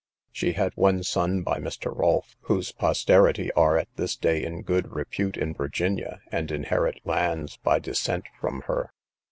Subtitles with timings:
[0.31, 1.95] She had one son by Mr.
[1.95, 7.57] Rolfe, whose posterity are at this day in good repute in Virginia, and inherit lands
[7.57, 8.93] by descent from her.